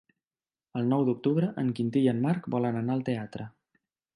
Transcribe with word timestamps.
El 0.79 0.87
nou 0.93 1.03
d'octubre 1.09 1.51
en 1.65 1.69
Quintí 1.81 2.03
i 2.07 2.09
en 2.15 2.25
Marc 2.27 2.51
volen 2.57 2.81
anar 2.83 2.99
al 2.99 3.05
teatre. 3.11 3.51